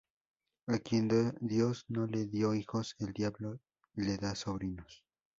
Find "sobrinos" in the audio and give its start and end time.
4.33-5.03